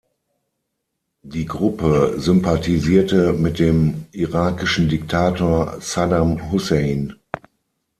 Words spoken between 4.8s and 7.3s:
Diktator Saddam Hussein.